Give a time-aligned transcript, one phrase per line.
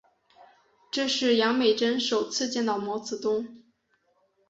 [0.89, 3.61] 这是杨美真首次见到毛泽东。